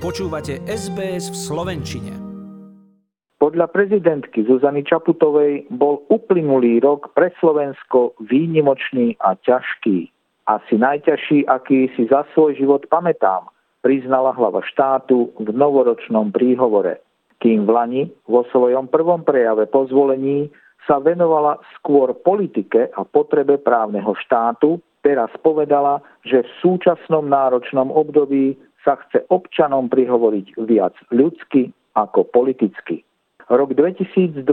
[0.00, 2.16] Počúvate SBS v Slovenčine.
[3.36, 10.08] Podľa prezidentky Zuzany Čaputovej bol uplynulý rok pre Slovensko výnimočný a ťažký.
[10.48, 13.52] Asi najťažší, aký si za svoj život pamätám,
[13.84, 17.04] priznala hlava štátu v novoročnom príhovore.
[17.44, 19.84] Kým v Lani vo svojom prvom prejave po
[20.88, 28.56] sa venovala skôr politike a potrebe právneho štátu, teraz povedala, že v súčasnom náročnom období
[28.84, 33.04] sa chce občanom prihovoriť viac ľudsky ako politicky.
[33.50, 34.46] Rok 2020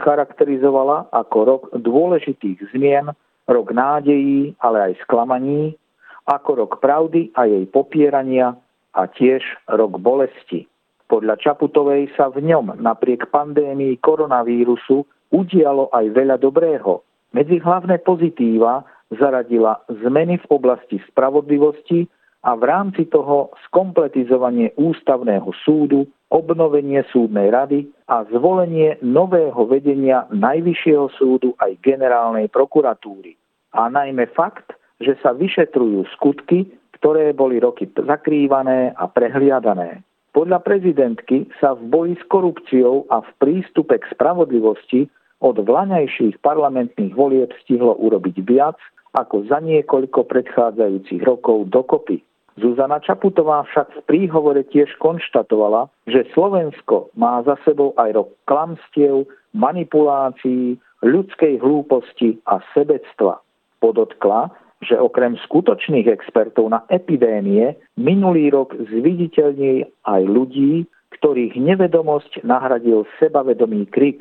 [0.00, 3.12] charakterizovala ako rok dôležitých zmien,
[3.44, 5.76] rok nádejí, ale aj sklamaní,
[6.24, 8.56] ako rok pravdy a jej popierania
[8.96, 10.64] a tiež rok bolesti.
[11.10, 17.02] Podľa Čaputovej sa v ňom napriek pandémii koronavírusu udialo aj veľa dobrého.
[17.34, 22.06] Medzi hlavné pozitíva zaradila zmeny v oblasti spravodlivosti
[22.40, 31.10] a v rámci toho skompletizovanie ústavného súdu, obnovenie súdnej rady a zvolenie nového vedenia Najvyššieho
[31.20, 33.36] súdu aj generálnej prokuratúry.
[33.76, 36.70] A najmä fakt, že sa vyšetrujú skutky,
[37.00, 40.04] ktoré boli roky zakrývané a prehliadané.
[40.30, 45.10] Podľa prezidentky sa v boji s korupciou a v prístupe k spravodlivosti
[45.42, 48.78] od vlaňajších parlamentných volieb stihlo urobiť viac
[49.10, 52.22] ako za niekoľko predchádzajúcich rokov dokopy.
[52.60, 59.24] Zuzana Čaputová však v príhovore tiež konštatovala, že Slovensko má za sebou aj rok klamstiev,
[59.56, 63.40] manipulácií, ľudskej hlúposti a sebectva.
[63.80, 64.52] Podotkla,
[64.84, 70.84] že okrem skutočných expertov na epidémie minulý rok zviditeľní aj ľudí,
[71.16, 74.20] ktorých nevedomosť nahradil sebavedomý krik.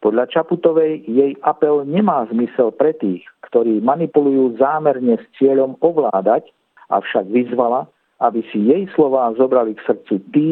[0.00, 6.48] Podľa Čaputovej jej apel nemá zmysel pre tých, ktorí manipulujú zámerne s cieľom ovládať
[6.90, 7.86] avšak vyzvala,
[8.20, 10.50] aby si jej slová zobrali k srdcu tí,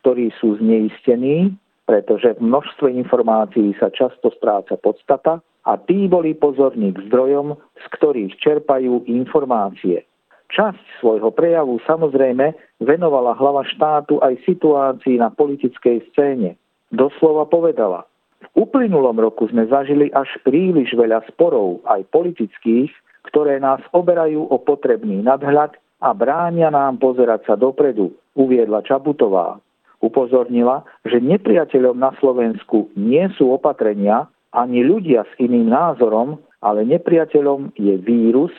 [0.00, 1.52] ktorí sú zneistení,
[1.84, 7.84] pretože v množstve informácií sa často stráca podstata a tí boli pozorní k zdrojom, z
[7.98, 10.06] ktorých čerpajú informácie.
[10.50, 16.58] Časť svojho prejavu samozrejme venovala hlava štátu aj situácii na politickej scéne.
[16.90, 18.02] Doslova povedala,
[18.40, 22.90] v uplynulom roku sme zažili až príliš veľa sporov, aj politických,
[23.30, 29.62] ktoré nás oberajú o potrebný nadhľad a bránia nám pozerať sa dopredu, uviedla Čaputová.
[30.00, 37.76] Upozornila, že nepriateľom na Slovensku nie sú opatrenia ani ľudia s iným názorom, ale nepriateľom
[37.78, 38.50] je vírus,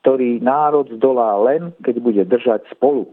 [0.00, 3.06] ktorý národ zdolá len, keď bude držať spolu.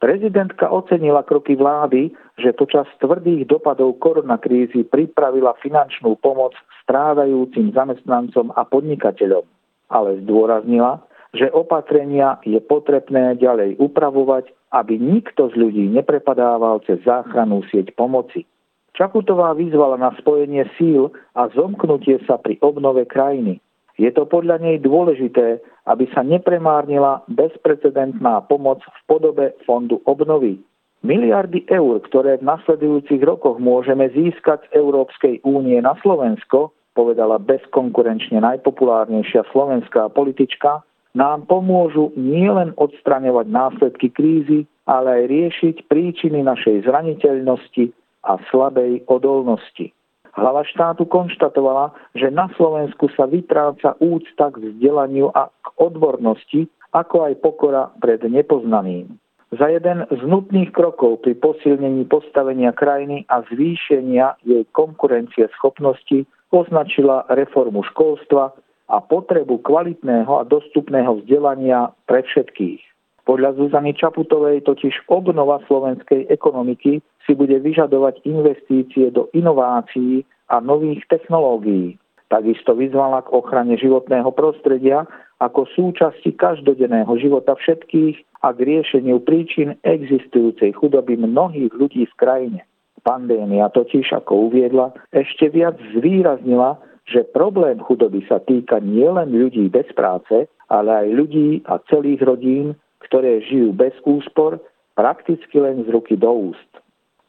[0.00, 8.64] Prezidentka ocenila kroky vlády, že počas tvrdých dopadov koronakrízy pripravila finančnú pomoc strádajúcim zamestnancom a
[8.64, 9.44] podnikateľom
[9.90, 11.02] ale zdôraznila,
[11.34, 18.46] že opatrenia je potrebné ďalej upravovať, aby nikto z ľudí neprepadával cez záchrannú sieť pomoci.
[18.94, 23.62] Čaputová vyzvala na spojenie síl a zomknutie sa pri obnove krajiny.
[24.00, 30.58] Je to podľa nej dôležité, aby sa nepremárnila bezprecedentná pomoc v podobe fondu obnovy.
[31.00, 38.42] Miliardy eur, ktoré v nasledujúcich rokoch môžeme získať z Európskej únie na Slovensko, povedala bezkonkurenčne
[38.42, 40.82] najpopulárnejšia slovenská politička,
[41.14, 47.90] nám pomôžu nielen odstraňovať následky krízy, ale aj riešiť príčiny našej zraniteľnosti
[48.26, 49.90] a slabej odolnosti.
[50.38, 57.26] Hlava štátu konštatovala, že na Slovensku sa vytráca úcta k vzdelaniu a k odbornosti, ako
[57.26, 59.10] aj pokora pred nepoznaným.
[59.50, 67.26] Za jeden z nutných krokov pri posilnení postavenia krajiny a zvýšenia jej konkurencie schopnosti označila
[67.30, 68.54] reformu školstva
[68.90, 72.82] a potrebu kvalitného a dostupného vzdelania pre všetkých.
[73.22, 81.06] Podľa Zuzany Čaputovej totiž obnova slovenskej ekonomiky si bude vyžadovať investície do inovácií a nových
[81.06, 81.94] technológií.
[82.26, 85.06] Takisto vyzvala k ochrane životného prostredia
[85.38, 92.60] ako súčasti každodenného života všetkých a k riešeniu príčin existujúcej chudoby mnohých ľudí v krajine.
[93.00, 99.88] Pandémia totiž, ako uviedla, ešte viac zvýraznila, že problém chudoby sa týka nielen ľudí bez
[99.96, 104.62] práce, ale aj ľudí a celých rodín, ktoré žijú bez úspor,
[104.94, 106.70] prakticky len z ruky do úst.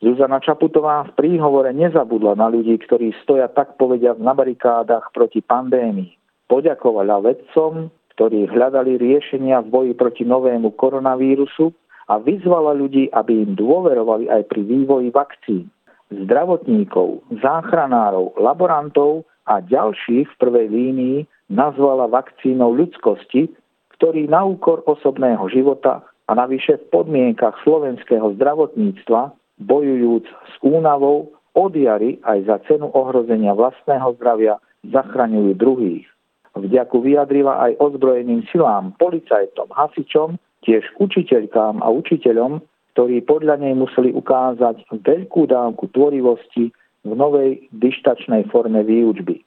[0.01, 6.17] Zuzana Čaputová v príhovore nezabudla na ľudí, ktorí stoja tak povediať na barikádach proti pandémii.
[6.49, 11.71] Poďakovala vedcom, ktorí hľadali riešenia v boji proti novému koronavírusu
[12.11, 15.71] a vyzvala ľudí, aby im dôverovali aj pri vývoji vakcín.
[16.11, 21.17] Zdravotníkov, záchranárov, laborantov a ďalších v prvej línii
[21.47, 23.47] nazvala vakcínou ľudskosti,
[23.95, 29.31] ktorí na úkor osobného života a navyše v podmienkach slovenského zdravotníctva,
[29.63, 34.55] bojujúc s únavou, od jary aj za cenu ohrozenia vlastného zdravia
[34.87, 36.07] zachraňujú druhých.
[36.55, 42.61] Vďaku vyjadrila aj ozbrojeným silám, policajtom, hasičom, tiež učiteľkám a učiteľom,
[42.93, 46.75] ktorí podľa nej museli ukázať veľkú dávku tvorivosti
[47.07, 49.41] v novej dištačnej forme výučby.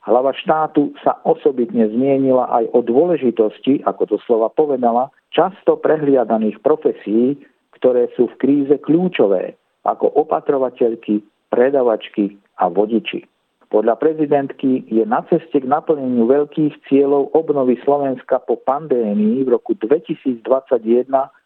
[0.00, 7.36] Hlava štátu sa osobitne zmienila aj o dôležitosti, ako to slova povedala, často prehliadaných profesí,
[7.76, 11.20] ktoré sú v kríze kľúčové, ako opatrovateľky,
[11.52, 13.24] predavačky a vodiči.
[13.70, 19.78] Podľa prezidentky je na ceste k naplneniu veľkých cieľov obnovy Slovenska po pandémii v roku
[19.78, 20.42] 2021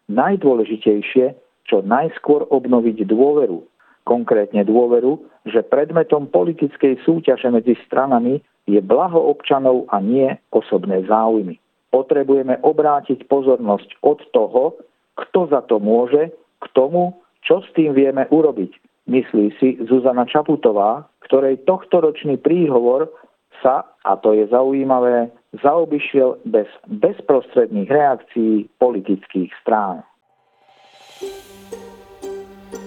[0.08, 1.26] najdôležitejšie
[1.68, 3.60] čo najskôr obnoviť dôveru.
[4.08, 11.60] Konkrétne dôveru, že predmetom politickej súťaže medzi stranami je blaho občanov a nie osobné záujmy.
[11.92, 14.80] Potrebujeme obrátiť pozornosť od toho,
[15.20, 18.83] kto za to môže, k tomu, čo s tým vieme urobiť.
[19.04, 23.12] Myslí si Zuzana Čaputová, ktorej tohtoročný príhovor
[23.60, 25.28] sa, a to je zaujímavé,
[25.60, 30.00] zaobišiel bez bezprostredných reakcií politických strán.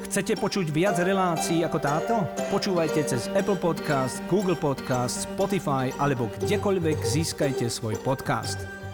[0.08, 2.16] Chcete počuť viac relácií ako táto?
[2.50, 8.87] Počúvajte cez Apple Podcast, Google Podcast, Spotify alebo kdekoľvek získajte svoj podcast.